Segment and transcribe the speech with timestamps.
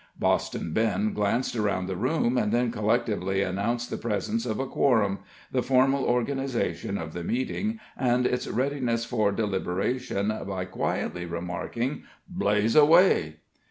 [0.17, 5.19] Boston Ben glanced around the room, and then collectively announced the presence of a quorum,
[5.51, 12.75] the formal organization of the meeting, and its readiness for deliberation, by quietly remarking: "Blaze
[12.75, 13.35] away!"